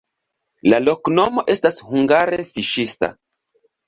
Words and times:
La 0.71 0.77
loknomo 0.85 1.43
estas 1.55 1.77
hungare 1.89 2.39
fiŝista. 2.53 3.11